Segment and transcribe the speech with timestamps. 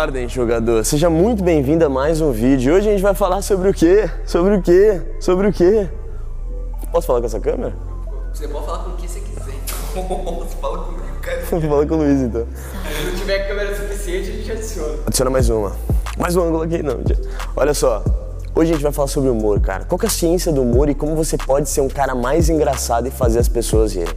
[0.00, 2.74] Ordem, jogador, seja muito bem-vindo a mais um vídeo.
[2.74, 4.08] Hoje a gente vai falar sobre o quê?
[4.24, 4.98] Sobre o quê?
[5.20, 5.90] Sobre o quê?
[6.90, 7.74] Posso falar com essa câmera?
[8.32, 9.52] Você pode falar com o que você quiser.
[9.92, 11.40] Você fala comigo, cara.
[11.44, 12.46] Fala com o Luiz então.
[12.46, 14.98] Se não tiver câmera suficiente, a gente adiciona.
[15.06, 15.76] Adiciona mais uma.
[16.16, 16.98] Mais um ângulo aqui, não.
[17.54, 18.02] Olha só.
[18.54, 19.84] Hoje a gente vai falar sobre humor, cara.
[19.84, 23.06] Qual é a ciência do humor e como você pode ser um cara mais engraçado
[23.06, 24.14] e fazer as pessoas rirem?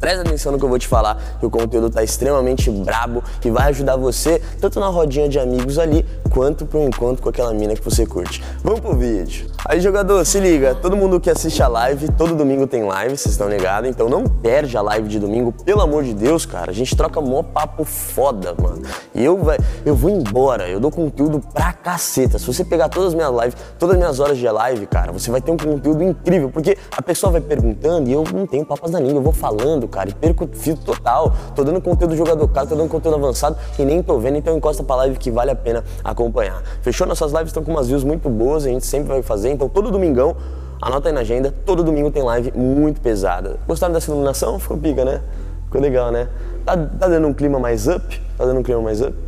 [0.00, 3.50] Presta atenção no que eu vou te falar, que o conteúdo tá extremamente brabo e
[3.50, 7.74] vai ajudar você tanto na rodinha de amigos ali, quanto pro encontro com aquela mina
[7.74, 8.42] que você curte.
[8.62, 9.50] Vamos pro vídeo.
[9.64, 13.32] Aí, jogador, se liga, todo mundo que assiste a live, todo domingo tem live, vocês
[13.32, 13.88] estão ligados?
[13.88, 16.70] Então não perde a live de domingo, pelo amor de Deus, cara.
[16.70, 18.82] A gente troca mó papo foda, mano.
[19.14, 22.38] E eu, vai, eu vou embora, eu dou conteúdo pra caceta.
[22.38, 25.30] Se você pegar todas as minhas lives, todas as minhas horas de live, cara, você
[25.30, 28.90] vai ter um conteúdo incrível, porque a pessoa vai perguntando e eu não tenho papas
[28.90, 31.34] da língua, eu vou falando, cara, e perco fio total.
[31.54, 34.82] Tô dando conteúdo jogador caro, tô dando conteúdo avançado e nem tô vendo, então encosta
[34.82, 36.62] pra live que vale a pena acompanhar.
[36.82, 37.06] Fechou?
[37.06, 39.90] Nossas lives estão com umas views muito boas, a gente sempre vai fazer, então todo
[39.90, 40.36] domingão,
[40.80, 43.58] anota aí na agenda, todo domingo tem live muito pesada.
[43.66, 44.58] Gostaram dessa iluminação?
[44.58, 45.20] Ficou pica, né?
[45.66, 46.28] Ficou legal, né?
[46.64, 48.20] Tá, tá dando um clima mais up?
[48.36, 49.25] Tá dando um clima mais up?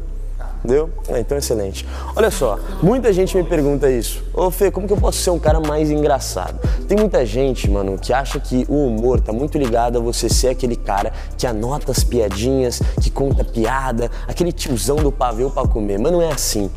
[0.65, 0.91] Deu?
[1.09, 1.87] É, então excelente.
[2.17, 4.23] Olha só, muita gente me pergunta isso.
[4.35, 6.59] Ô Fê, como que eu posso ser um cara mais engraçado?
[6.87, 10.49] Tem muita gente, mano, que acha que o humor tá muito ligado a você ser
[10.49, 15.99] aquele cara que anota as piadinhas, que conta piada, aquele tiozão do pavê pra comer.
[15.99, 16.71] Mas não é assim.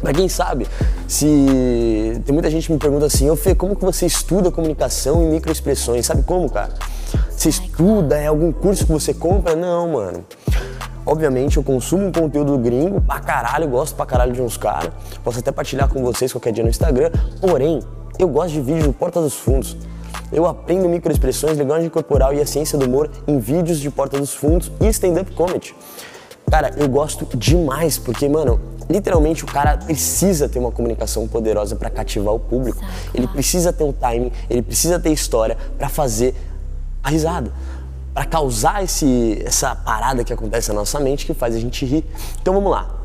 [0.00, 0.66] Pra quem sabe,
[1.06, 5.22] se tem muita gente que me pergunta assim, ô Fê, como que você estuda comunicação
[5.22, 6.06] e microexpressões?
[6.06, 6.72] Sabe como, cara?
[7.30, 9.56] Você estuda, é algum curso que você compra?
[9.56, 10.24] Não, mano.
[11.08, 14.90] Obviamente eu consumo um conteúdo gringo pra caralho, gosto pra caralho de uns caras.
[15.24, 17.10] Posso até partilhar com vocês qualquer dia no Instagram.
[17.40, 17.80] Porém,
[18.18, 19.74] eu gosto de vídeo no Porta dos Fundos.
[20.30, 24.34] Eu aprendo microexpressões, linguagem corporal e a ciência do humor em vídeos de Porta dos
[24.34, 25.74] Fundos e stand-up comedy.
[26.50, 31.88] Cara, eu gosto demais, porque, mano, literalmente o cara precisa ter uma comunicação poderosa para
[31.88, 32.84] cativar o público.
[33.14, 36.34] Ele precisa ter um timing, ele precisa ter história para fazer
[37.02, 37.50] a risada
[38.18, 42.04] para causar esse, essa parada que acontece na nossa mente que faz a gente rir.
[42.42, 42.97] Então vamos lá.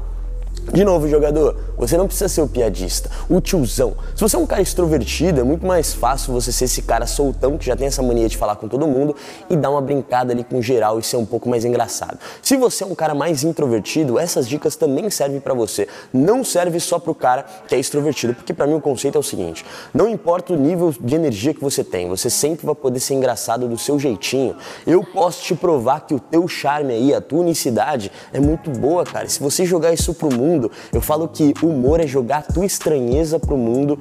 [0.71, 3.93] De novo, jogador, você não precisa ser o piadista, o tiozão.
[4.15, 7.57] Se você é um cara extrovertido, é muito mais fácil você ser esse cara soltão
[7.57, 9.15] que já tem essa mania de falar com todo mundo
[9.49, 12.17] e dar uma brincada ali com geral e ser um pouco mais engraçado.
[12.41, 15.87] Se você é um cara mais introvertido, essas dicas também servem para você.
[16.13, 19.23] Não serve só pro cara que é extrovertido, porque para mim o conceito é o
[19.23, 23.15] seguinte: não importa o nível de energia que você tem, você sempre vai poder ser
[23.15, 24.55] engraçado do seu jeitinho.
[24.87, 29.03] Eu posso te provar que o teu charme aí, a tua unicidade é muito boa,
[29.03, 29.27] cara.
[29.27, 30.71] Se você jogar isso pro mundo mundo.
[30.91, 33.99] Eu falo que humor é jogar a tua estranheza pro mundo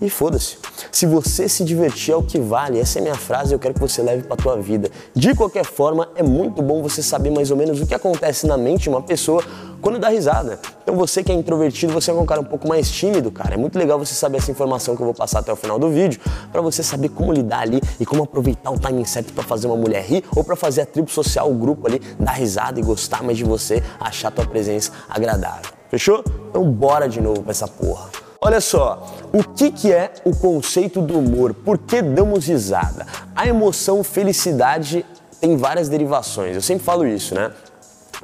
[0.00, 0.58] e foda-se.
[0.92, 2.78] Se você se divertir é o que vale.
[2.78, 4.90] Essa é a minha frase, eu quero que você leve para tua vida.
[5.14, 8.56] De qualquer forma, é muito bom você saber mais ou menos o que acontece na
[8.56, 9.42] mente de uma pessoa
[9.80, 10.58] quando dá risada.
[10.82, 13.54] Então você que é introvertido, você é um cara um pouco mais tímido, cara.
[13.54, 15.88] É muito legal você saber essa informação que eu vou passar até o final do
[15.90, 16.20] vídeo,
[16.52, 19.76] para você saber como lidar ali e como aproveitar o timing certo para fazer uma
[19.76, 23.22] mulher rir ou para fazer a tribo social, o grupo ali dar risada e gostar
[23.22, 25.75] mais de você, achar tua presença agradável.
[25.88, 26.24] Fechou?
[26.50, 28.10] Então bora de novo pra essa porra.
[28.40, 31.54] Olha só, o que, que é o conceito do humor?
[31.54, 33.06] Por que damos risada?
[33.34, 35.04] A emoção felicidade
[35.40, 37.50] tem várias derivações, eu sempre falo isso, né?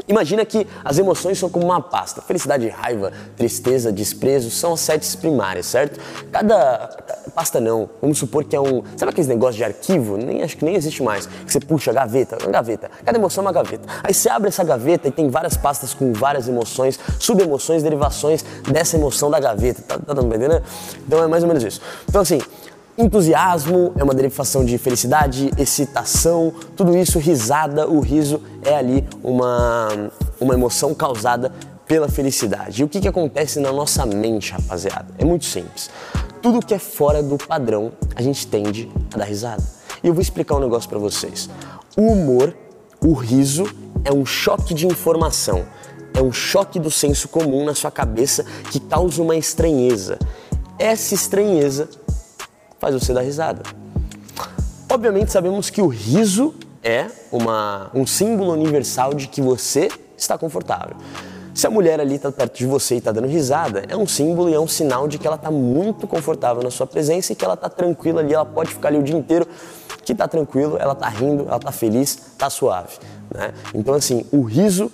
[0.08, 2.22] Imagina que as emoções são como uma pasta.
[2.22, 6.00] Felicidade, raiva, tristeza, desprezo são as sete primárias, certo?
[6.30, 6.88] Cada
[7.34, 7.88] pasta não.
[8.00, 8.82] Vamos supor que é um.
[8.96, 10.16] Sabe aqueles negócios de arquivo?
[10.16, 11.26] Nem acho que nem existe mais.
[11.26, 12.90] Que você puxa a gaveta, uma gaveta.
[13.04, 13.88] Cada emoção é uma gaveta.
[14.02, 18.96] Aí você abre essa gaveta e tem várias pastas com várias emoções, subemoções, derivações dessa
[18.96, 19.82] emoção da gaveta.
[19.82, 20.62] Tá, tá dando entender?
[21.06, 21.80] Então é mais ou menos isso.
[22.08, 22.40] Então assim,
[22.96, 29.88] Entusiasmo é uma derivação de felicidade, excitação, tudo isso, risada, o riso é ali uma,
[30.38, 31.50] uma emoção causada
[31.86, 32.82] pela felicidade.
[32.82, 35.06] E o que, que acontece na nossa mente, rapaziada?
[35.16, 35.88] É muito simples.
[36.42, 39.62] Tudo que é fora do padrão, a gente tende a dar risada.
[40.04, 41.48] E eu vou explicar um negócio para vocês.
[41.96, 42.54] O humor,
[43.00, 43.64] o riso,
[44.04, 45.64] é um choque de informação.
[46.12, 50.18] É um choque do senso comum na sua cabeça que causa uma estranheza.
[50.78, 51.88] Essa estranheza
[52.82, 53.62] faz você dar risada.
[54.90, 56.52] Obviamente sabemos que o riso
[56.82, 59.88] é uma, um símbolo universal de que você
[60.18, 60.96] está confortável.
[61.54, 64.50] Se a mulher ali está perto de você e está dando risada, é um símbolo
[64.50, 67.44] e é um sinal de que ela está muito confortável na sua presença e que
[67.44, 69.46] ela está tranquila ali, ela pode ficar ali o dia inteiro
[70.04, 72.98] que está tranquilo, ela está rindo, ela está feliz, está suave.
[73.32, 73.54] Né?
[73.72, 74.90] Então assim, o riso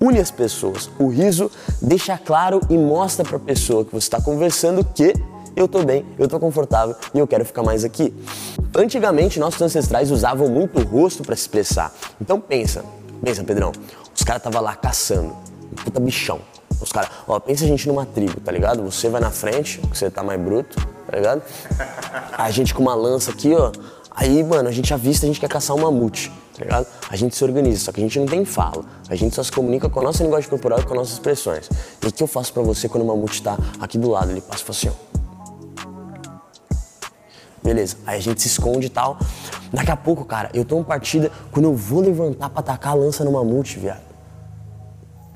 [0.00, 0.88] une as pessoas.
[0.96, 1.50] O riso
[1.80, 5.12] deixa claro e mostra para a pessoa que você está conversando que
[5.54, 8.14] eu tô bem, eu tô confortável e eu quero ficar mais aqui.
[8.74, 11.92] Antigamente, nossos ancestrais usavam muito o rosto para se expressar.
[12.20, 12.84] Então pensa,
[13.22, 13.72] pensa, Pedrão,
[14.14, 15.36] os caras estavam lá caçando.
[15.84, 16.40] puta bichão.
[16.80, 18.82] Os caras, ó, pensa a gente numa tribo, tá ligado?
[18.82, 20.76] Você vai na frente, você tá mais bruto,
[21.06, 21.42] tá ligado?
[22.32, 23.70] A gente com uma lança aqui, ó.
[24.10, 26.86] Aí, mano, a gente avista, a gente quer caçar um mamute, tá ligado?
[27.08, 28.84] A gente se organiza, só que a gente não tem fala.
[29.08, 31.70] A gente só se comunica com a nossa linguagem corporal e com as nossas expressões.
[32.02, 34.30] E o que eu faço pra você quando o mamute tá aqui do lado?
[34.32, 35.21] Ele passa e fala assim, ó.
[37.62, 39.18] Beleza, aí a gente se esconde e tal.
[39.72, 43.24] Daqui a pouco, cara, eu tomo partida, quando eu vou levantar pra atacar a lança
[43.24, 44.02] no mamute, viado.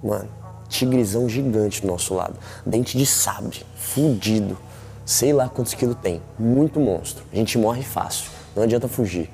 [0.03, 0.29] Mano,
[0.69, 2.35] tigrizão gigante do nosso lado.
[2.65, 4.59] Dente de sabre, fudido.
[5.05, 6.21] Sei lá quantos quilos tem.
[6.37, 7.25] Muito monstro.
[7.33, 8.29] A gente morre fácil.
[8.57, 9.31] Não adianta fugir.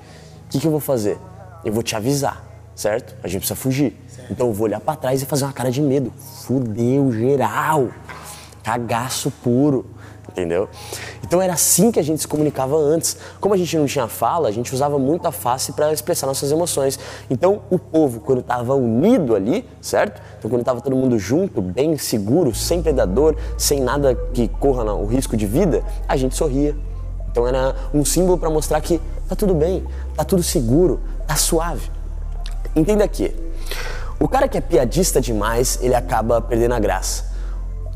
[0.46, 1.18] O que, que eu vou fazer?
[1.64, 2.44] Eu vou te avisar,
[2.74, 3.16] certo?
[3.22, 3.96] A gente precisa fugir.
[4.30, 6.12] Então eu vou olhar pra trás e fazer uma cara de medo.
[6.44, 7.88] Fudeu geral.
[8.62, 9.86] Cagaço puro.
[10.28, 10.68] Entendeu?
[11.22, 13.16] Então era assim que a gente se comunicava antes.
[13.40, 16.50] Como a gente não tinha fala, a gente usava muito a face para expressar nossas
[16.50, 16.98] emoções.
[17.28, 20.22] Então o povo, quando estava unido ali, certo?
[20.38, 25.06] Então quando estava todo mundo junto, bem seguro, sem predador, sem nada que corra o
[25.06, 26.74] risco de vida, a gente sorria.
[27.30, 29.84] Então era um símbolo para mostrar que tá tudo bem,
[30.14, 31.90] tá tudo seguro, tá suave.
[32.74, 33.34] Entenda que
[34.20, 37.31] o cara que é piadista demais, ele acaba perdendo a graça.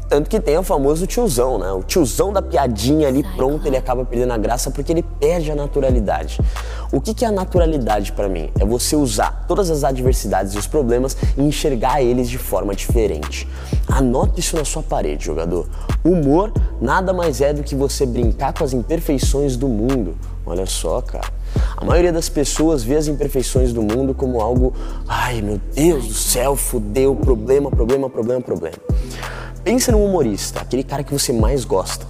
[0.09, 1.73] Tanto que tem o famoso tiozão, né?
[1.73, 5.55] O tiozão da piadinha ali pronto, ele acaba perdendo a graça porque ele perde a
[5.55, 6.39] naturalidade.
[6.93, 8.51] O que, que é a naturalidade para mim?
[8.59, 13.49] É você usar todas as adversidades e os problemas e enxergar eles de forma diferente.
[13.89, 15.67] Anote isso na sua parede, jogador.
[16.05, 20.17] Humor nada mais é do que você brincar com as imperfeições do mundo.
[20.47, 21.27] Olha só, cara.
[21.77, 24.73] A maioria das pessoas vê as imperfeições do mundo como algo,
[25.09, 28.77] ai meu Deus do céu, fudeu, problema, problema, problema, problema.
[29.67, 32.07] Pensa num humorista, aquele cara que você mais gosta.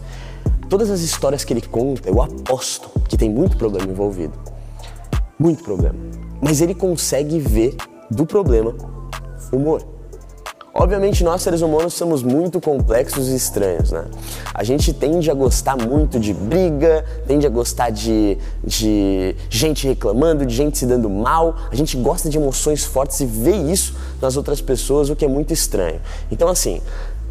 [0.68, 4.34] Todas as histórias que ele conta, eu aposto que tem muito problema envolvido.
[5.38, 5.96] Muito problema.
[6.38, 7.74] Mas ele consegue ver
[8.10, 8.74] do problema
[9.50, 9.82] humor.
[10.74, 14.04] Obviamente, nós seres humanos somos muito complexos e estranhos, né?
[14.52, 20.44] A gente tende a gostar muito de briga, tende a gostar de, de gente reclamando,
[20.44, 21.56] de gente se dando mal.
[21.70, 25.28] A gente gosta de emoções fortes e vê isso nas outras pessoas, o que é
[25.28, 25.98] muito estranho.
[26.30, 26.82] Então, assim,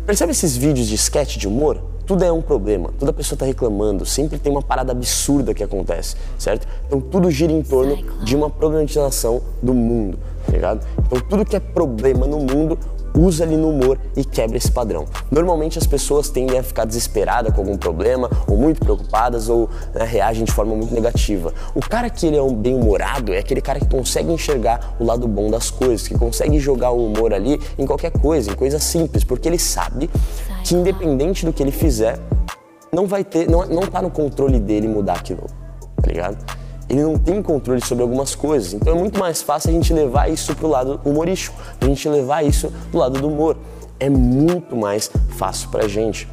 [0.05, 1.81] Percebe esses vídeos de sketch de humor?
[2.05, 6.15] Tudo é um problema, toda pessoa está reclamando, sempre tem uma parada absurda que acontece,
[6.37, 6.67] certo?
[6.85, 10.85] Então tudo gira em torno de uma problematização do mundo, tá ligado?
[11.07, 12.77] Então tudo que é problema no mundo,
[13.15, 15.05] usa ali no humor e quebra esse padrão.
[15.31, 20.03] Normalmente as pessoas tendem a ficar desesperadas com algum problema, ou muito preocupadas, ou né,
[20.03, 21.53] reagem de forma muito negativa.
[21.73, 25.27] O cara que ele é um bem-humorado é aquele cara que consegue enxergar o lado
[25.27, 29.23] bom das coisas, que consegue jogar o humor ali em qualquer coisa, em coisa simples,
[29.23, 30.09] porque ele sabe
[30.63, 32.19] que independente do que ele fizer,
[32.91, 35.45] não vai ter, não, não tá no controle dele mudar aquilo,
[36.01, 36.64] tá ligado?
[36.89, 38.73] Ele não tem controle sobre algumas coisas.
[38.73, 42.43] Então é muito mais fácil a gente levar isso pro lado humorístico, a gente levar
[42.43, 43.57] isso do lado do humor.
[43.99, 46.27] É muito mais fácil pra gente.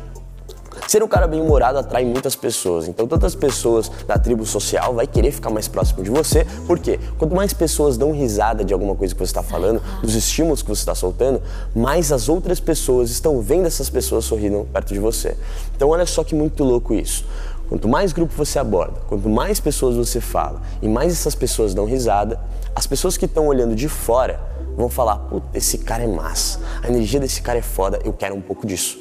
[0.88, 5.30] Ser um cara bem-humorado atrai muitas pessoas, então tantas pessoas da tribo social vai querer
[5.30, 9.18] ficar mais próximo de você, porque quanto mais pessoas dão risada de alguma coisa que
[9.18, 11.40] você está falando, dos estímulos que você está soltando,
[11.75, 15.37] mais as outras pessoas estão vendo essas pessoas sorrindo perto de você.
[15.76, 17.25] Então olha só que muito louco isso.
[17.73, 21.87] Quanto mais grupo você aborda, quanto mais pessoas você fala e mais essas pessoas dão
[21.87, 22.38] risada,
[22.76, 24.38] as pessoas que estão olhando de fora
[24.76, 28.35] vão falar: puta, esse cara é massa, a energia desse cara é foda, eu quero
[28.35, 28.99] um pouco disso.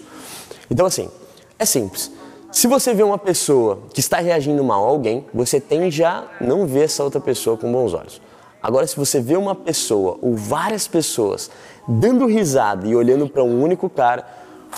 [0.69, 1.09] Então, assim,
[1.59, 2.13] é simples.
[2.49, 6.65] Se você vê uma pessoa que está reagindo mal a alguém, você tende a não
[6.65, 8.21] ver essa outra pessoa com bons olhos.
[8.63, 11.51] Agora, se você vê uma pessoa ou várias pessoas
[11.85, 14.25] dando risada e olhando para um único cara,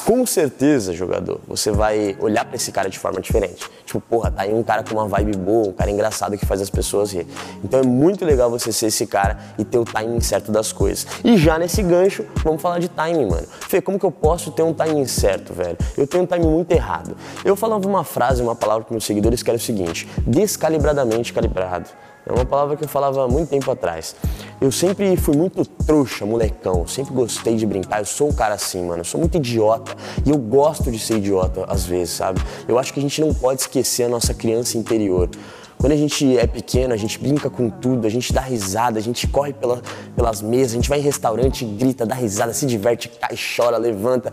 [0.06, 3.70] com certeza, jogador, você vai olhar para esse cara de forma diferente.
[3.86, 6.62] Tipo, porra, tá aí um cara com uma vibe boa, um cara engraçado que faz
[6.62, 7.28] as pessoas rir.
[7.64, 11.06] Então é muito legal você ser esse cara e ter o timing certo das coisas.
[11.24, 13.48] E já nesse gancho, vamos falar de timing, mano.
[13.48, 15.78] Fê, como que eu posso ter um timing certo, velho?
[15.98, 17.16] Eu tenho um timing muito errado.
[17.46, 21.90] Eu falava uma frase, uma palavra para meus seguidores que era o seguinte: descalibradamente calibrado.
[22.26, 24.16] É uma palavra que eu falava há muito tempo atrás.
[24.62, 26.88] Eu sempre fui muito trouxa, molecão.
[26.88, 28.00] Sempre gostei de brincar.
[28.00, 29.02] Eu sou um cara assim, mano.
[29.02, 29.94] Eu sou muito idiota.
[30.26, 32.42] E eu gosto de ser idiota às vezes, sabe?
[32.66, 35.30] Eu acho que a gente não pode esquecer a nossa criança interior.
[35.78, 39.02] Quando a gente é pequeno, a gente brinca com tudo, a gente dá risada, a
[39.02, 39.82] gente corre pela,
[40.16, 44.32] pelas mesas, a gente vai em restaurante, grita, dá risada, se diverte, cai, chora, levanta.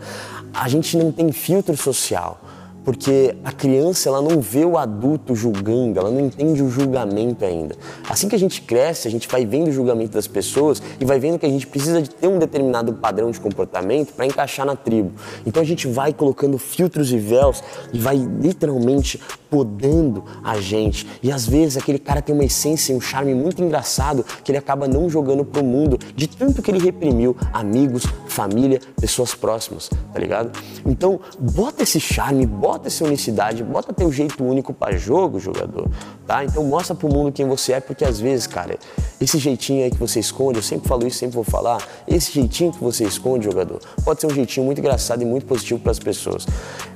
[0.53, 2.39] A gente não tem filtro social
[2.83, 7.75] porque a criança ela não vê o adulto julgando, ela não entende o julgamento ainda.
[8.09, 11.19] Assim que a gente cresce, a gente vai vendo o julgamento das pessoas e vai
[11.19, 14.75] vendo que a gente precisa de ter um determinado padrão de comportamento para encaixar na
[14.75, 15.11] tribo.
[15.45, 19.19] Então a gente vai colocando filtros e véus e vai literalmente
[19.49, 21.05] podando a gente.
[21.21, 24.57] E às vezes aquele cara tem uma essência e um charme muito engraçado que ele
[24.57, 30.19] acaba não jogando pro mundo de tanto que ele reprimiu amigos, família, pessoas próximas, tá
[30.19, 30.57] ligado?
[30.85, 35.89] Então, bota esse charme, bota essa unicidade, bota teu jeito único para jogo, jogador,
[36.25, 36.45] tá?
[36.45, 38.79] Então mostra pro mundo quem você é, porque às vezes, cara,
[39.19, 42.71] esse jeitinho aí que você esconde, eu sempre falo isso, sempre vou falar, esse jeitinho
[42.71, 45.99] que você esconde, jogador, pode ser um jeitinho muito engraçado e muito positivo para as
[45.99, 46.47] pessoas.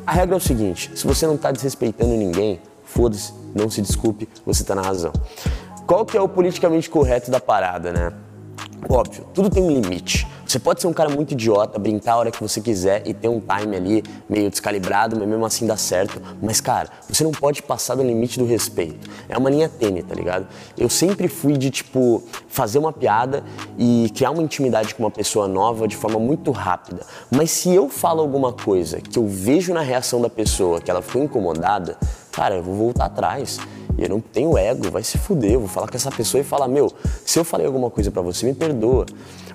[0.08, 4.30] A regra é o seguinte, se você não tá desrespeitando ninguém, foda-se, não se desculpe,
[4.46, 5.12] você tá na razão.
[5.86, 8.14] Qual que é o politicamente correto da parada, né?
[8.88, 10.26] Óbvio, tudo tem um limite.
[10.48, 13.28] Você pode ser um cara muito idiota, brincar a hora que você quiser e ter
[13.28, 16.22] um time ali meio descalibrado, mas mesmo assim dá certo.
[16.42, 19.10] Mas, cara, você não pode passar do limite do respeito.
[19.28, 20.48] É uma linha tênue, tá ligado?
[20.78, 23.44] Eu sempre fui de, tipo, fazer uma piada
[23.78, 27.02] e criar uma intimidade com uma pessoa nova de forma muito rápida.
[27.32, 31.02] Mas se eu falo alguma coisa que eu vejo na reação da pessoa que ela
[31.02, 31.98] ficou incomodada,
[32.32, 33.60] cara, eu vou voltar atrás.
[33.98, 35.54] E eu não tenho ego, vai se fuder.
[35.54, 36.92] Eu vou falar com essa pessoa e falar: Meu,
[37.26, 39.06] se eu falei alguma coisa para você, me perdoa.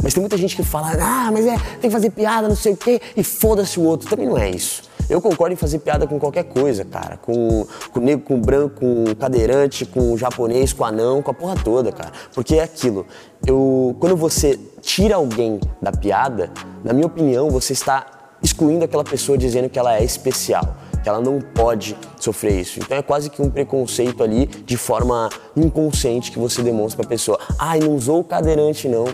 [0.03, 2.73] Mas tem muita gente que fala: Ah, mas é, tem que fazer piada, não sei
[2.73, 4.09] o quê, e foda-se o outro.
[4.09, 4.83] Também não é isso.
[5.09, 7.17] Eu concordo em fazer piada com qualquer coisa, cara.
[7.17, 11.91] Com, com negro, com branco, com cadeirante, com japonês, com anão, com a porra toda,
[11.91, 12.13] cara.
[12.33, 13.05] Porque é aquilo.
[13.45, 16.51] Eu, quando você tira alguém da piada,
[16.85, 18.07] na minha opinião, você está
[18.41, 22.79] excluindo aquela pessoa dizendo que ela é especial que ela não pode sofrer isso.
[22.79, 27.09] Então é quase que um preconceito ali de forma inconsciente que você demonstra para a
[27.09, 27.39] pessoa.
[27.59, 29.05] Ai, ah, não usou o cadeirante não.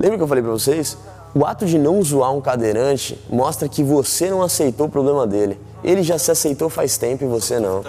[0.00, 0.96] Lembra que eu falei para vocês?
[1.34, 5.58] O ato de não zoar um cadeirante mostra que você não aceitou o problema dele.
[5.84, 7.82] Ele já se aceitou faz tempo e você não.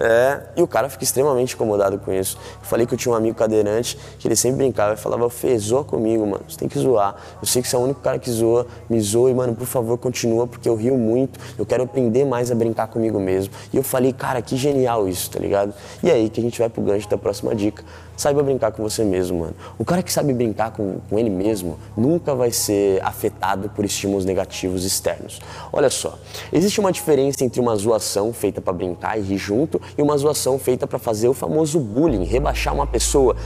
[0.00, 2.38] É, e o cara fica extremamente incomodado com isso.
[2.60, 5.58] Eu falei que eu tinha um amigo cadeirante que ele sempre brincava e falava, Fê,
[5.58, 7.16] zoa comigo, mano, você tem que zoar.
[7.40, 9.66] Eu sei que você é o único cara que zoa, me zoa e, mano, por
[9.66, 13.52] favor, continua, porque eu rio muito, eu quero aprender mais a brincar comigo mesmo.
[13.72, 15.74] E eu falei, cara, que genial isso, tá ligado?
[16.02, 17.82] E aí que a gente vai pro gancho da próxima dica.
[18.18, 19.54] Saiba brincar com você mesmo, mano.
[19.78, 24.24] O cara que sabe brincar com, com ele mesmo nunca vai ser afetado por estímulos
[24.24, 25.40] negativos externos.
[25.72, 26.18] Olha só,
[26.52, 30.58] existe uma diferença entre uma zoação feita para brincar e rir junto e uma zoação
[30.58, 33.36] feita para fazer o famoso bullying, rebaixar uma pessoa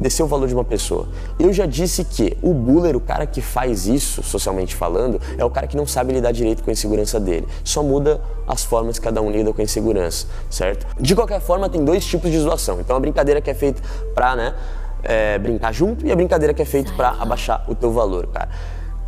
[0.00, 1.08] descer o valor de uma pessoa.
[1.38, 5.50] Eu já disse que o buller, o cara que faz isso, socialmente falando, é o
[5.50, 7.46] cara que não sabe lidar direito com a insegurança dele.
[7.64, 10.86] Só muda as formas que cada um lida com a insegurança, certo?
[11.00, 12.80] De qualquer forma, tem dois tipos de zoação.
[12.80, 13.82] Então, a brincadeira que é feita
[14.14, 14.54] pra, né,
[15.02, 18.48] é, brincar junto e a brincadeira que é feita para abaixar o teu valor, cara.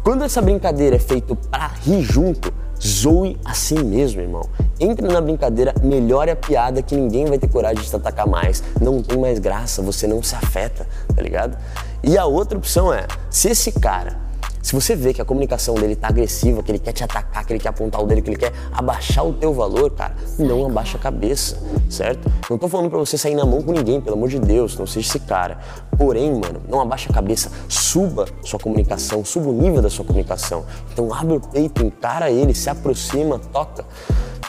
[0.03, 2.53] Quando essa brincadeira é feita para rir junto,
[2.85, 4.49] zoe assim mesmo, irmão.
[4.79, 8.63] Entre na brincadeira, melhore a piada que ninguém vai ter coragem de te atacar mais.
[8.81, 11.57] Não tem mais graça, você não se afeta, tá ligado?
[12.03, 14.30] E a outra opção é, se esse cara
[14.63, 17.53] se você vê que a comunicação dele tá agressiva, que ele quer te atacar, que
[17.53, 20.99] ele quer apontar o dele, que ele quer abaixar o teu valor, cara, não abaixa
[20.99, 22.31] a cabeça, certo?
[22.49, 24.87] Não tô falando para você sair na mão com ninguém, pelo amor de Deus, não
[24.87, 25.59] seja esse cara.
[25.97, 30.65] Porém, mano, não abaixa a cabeça, suba sua comunicação, suba o nível da sua comunicação.
[30.93, 33.85] Então abre o peito, encara ele, se aproxima, toca.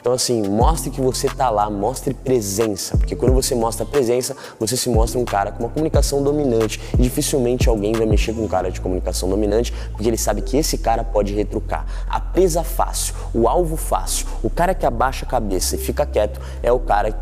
[0.02, 4.76] Então, assim, mostre que você tá lá, mostre presença, porque quando você mostra presença, você
[4.76, 6.82] se mostra um cara com uma comunicação dominante.
[6.98, 10.58] E dificilmente alguém vai mexer com um cara de comunicação dominante, porque ele sabe que
[10.58, 11.86] esse cara pode retrucar.
[12.10, 16.42] A presa fácil, o alvo fácil, o cara que abaixa a cabeça e fica quieto
[16.64, 17.16] é o cara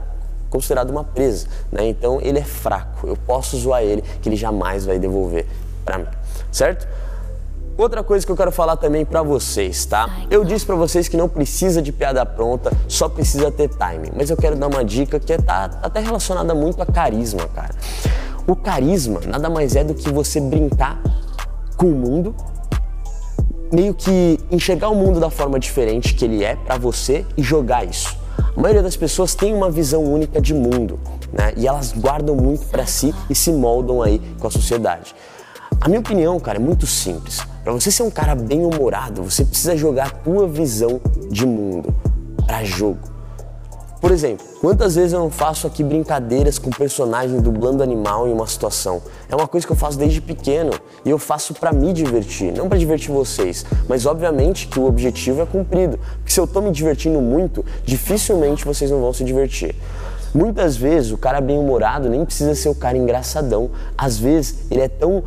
[0.50, 1.89] considerado uma presa, né?
[1.89, 3.05] Então ele é fraco.
[3.05, 5.45] Eu posso zoar ele, que ele jamais vai devolver
[5.83, 6.07] para mim,
[6.51, 6.88] certo?
[7.77, 10.09] Outra coisa que eu quero falar também para vocês, tá?
[10.29, 14.12] Eu disse para vocês que não precisa de piada pronta, só precisa ter timing.
[14.15, 17.75] Mas eu quero dar uma dica que tá até relacionada muito a carisma, cara.
[18.48, 21.01] O carisma nada mais é do que você brincar
[21.79, 22.36] com o mundo,
[23.71, 27.85] meio que enxergar o mundo da forma diferente que ele é para você e jogar
[27.85, 28.17] isso.
[28.55, 30.99] A maioria das pessoas tem uma visão única de mundo,
[31.31, 31.53] né?
[31.55, 35.15] E elas guardam muito para si e se moldam aí com a sociedade.
[35.81, 37.39] A minha opinião, cara, é muito simples.
[37.63, 40.99] Para você ser um cara bem humorado, você precisa jogar a tua visão
[41.29, 41.93] de mundo
[42.45, 43.08] para jogo.
[43.99, 48.47] Por exemplo, quantas vezes eu não faço aqui brincadeiras com personagens dublando animal em uma
[48.47, 49.01] situação?
[49.27, 50.71] É uma coisa que eu faço desde pequeno
[51.03, 53.65] e eu faço para me divertir, não para divertir vocês.
[53.89, 58.63] Mas obviamente que o objetivo é cumprido, porque se eu tô me divertindo muito, dificilmente
[58.63, 59.75] vocês não vão se divertir.
[60.33, 63.71] Muitas vezes o cara bem humorado nem precisa ser o cara engraçadão.
[63.97, 65.23] Às vezes ele é tão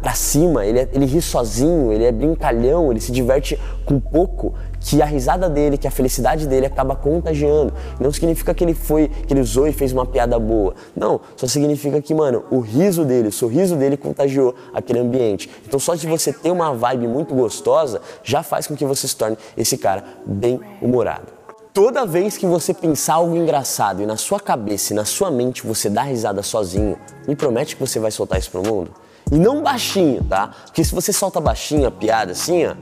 [0.00, 4.54] para cima, ele, é, ele ri sozinho, ele é brincalhão, ele se diverte com pouco,
[4.80, 7.74] que a risada dele, que a felicidade dele acaba contagiando.
[8.00, 10.74] Não significa que ele foi, que ele usou e fez uma piada boa.
[10.96, 15.50] Não, só significa que, mano, o riso dele, o sorriso dele contagiou aquele ambiente.
[15.66, 19.16] Então só de você ter uma vibe muito gostosa, já faz com que você se
[19.16, 21.38] torne esse cara bem humorado.
[21.72, 25.66] Toda vez que você pensar algo engraçado e na sua cabeça e na sua mente
[25.66, 28.90] você dá risada sozinho, me promete que você vai soltar isso pro mundo?
[29.30, 30.50] E não baixinho, tá?
[30.64, 32.74] Porque se você solta baixinho a piada assim, ó,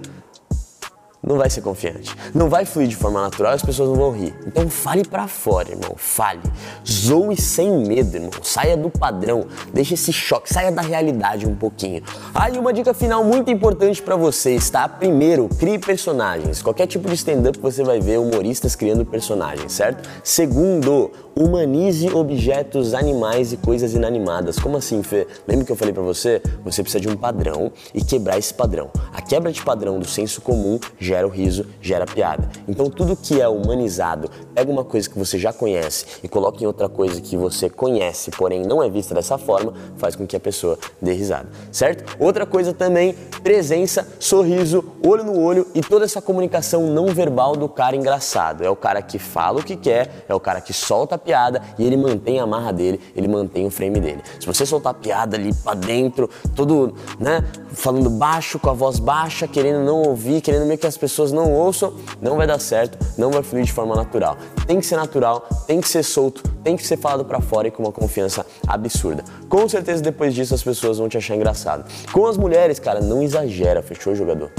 [1.22, 2.14] não vai ser confiante.
[2.34, 4.34] Não vai fluir de forma natural e as pessoas não vão rir.
[4.46, 5.94] Então fale para fora, irmão.
[5.96, 6.40] Fale.
[6.88, 8.30] Zoe sem medo, irmão.
[8.42, 9.46] Saia do padrão.
[9.72, 10.52] Deixe esse choque.
[10.52, 12.02] Saia da realidade um pouquinho.
[12.34, 14.88] Ah, uma dica final muito importante para vocês, tá?
[14.88, 16.62] Primeiro, crie personagens.
[16.62, 20.08] Qualquer tipo de stand-up você vai ver humoristas criando personagens, certo?
[20.22, 24.58] Segundo, humanize objetos, animais e coisas inanimadas.
[24.58, 25.26] Como assim, Fê?
[25.46, 26.40] Lembra que eu falei para você?
[26.64, 28.90] Você precisa de um padrão e quebrar esse padrão.
[29.12, 32.48] A quebra de padrão do senso comum gera o riso, gera piada.
[32.66, 36.66] Então tudo que é humanizado, pega uma coisa que você já conhece e coloca em
[36.66, 40.40] outra coisa que você conhece, porém não é vista dessa forma, faz com que a
[40.40, 42.16] pessoa dê risada, certo?
[42.18, 47.68] Outra coisa também, presença, sorriso, olho no olho e toda essa comunicação não verbal do
[47.68, 48.64] cara engraçado.
[48.64, 51.62] É o cara que fala o que quer, é o cara que solta a piada
[51.78, 54.22] e ele mantém a marra dele, ele mantém o frame dele.
[54.40, 58.98] Se você soltar a piada ali pra dentro, todo, né, falando baixo, com a voz
[58.98, 61.92] baixa, querendo não ouvir, querendo meio que as as pessoas não ouçam,
[62.22, 64.38] não vai dar certo, não vai fluir de forma natural.
[64.66, 67.70] Tem que ser natural, tem que ser solto, tem que ser falado para fora e
[67.70, 69.24] com uma confiança absurda.
[69.48, 71.84] Com certeza depois disso as pessoas vão te achar engraçado.
[72.12, 74.50] Com as mulheres, cara, não exagera, fechou, jogador?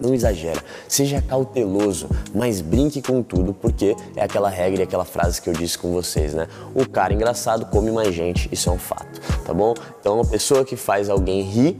[0.00, 5.42] Não exagera, seja cauteloso, mas brinque com tudo, porque é aquela regra e aquela frase
[5.42, 6.46] que eu disse com vocês, né?
[6.72, 9.74] O cara engraçado come mais gente, isso é um fato, tá bom?
[10.00, 11.76] Então, uma pessoa que faz alguém rir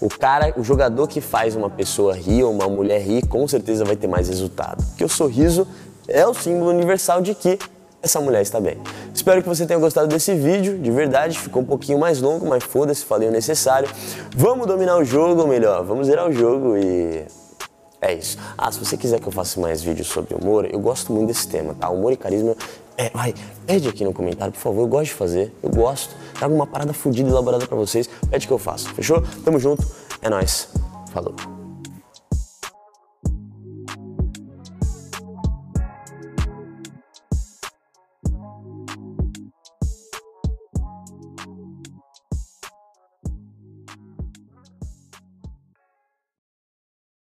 [0.00, 3.86] o cara, o jogador que faz uma pessoa rir ou uma mulher rir, com certeza
[3.86, 4.84] vai ter mais resultado.
[4.84, 5.66] Porque o sorriso
[6.08, 7.58] é o símbolo universal de que
[8.02, 8.76] essa mulher está bem.
[9.14, 12.62] Espero que você tenha gostado desse vídeo, de verdade, ficou um pouquinho mais longo, mas
[12.62, 13.88] foda-se, falei o necessário.
[14.36, 17.24] Vamos dominar o jogo, ou melhor, vamos zerar o jogo e
[18.00, 18.36] é isso.
[18.58, 21.48] Ah, se você quiser que eu faça mais vídeos sobre humor, eu gosto muito desse
[21.48, 21.88] tema, tá?
[21.88, 22.54] Humor e carisma,
[22.96, 23.34] é, vai,
[23.66, 26.14] pede aqui no comentário, por favor, eu gosto de fazer, eu gosto.
[26.34, 29.22] Trago uma parada fodida elaborada para vocês, pede que eu faço, fechou?
[29.44, 29.82] Tamo junto,
[30.20, 30.68] é nóis,
[31.12, 31.53] falou.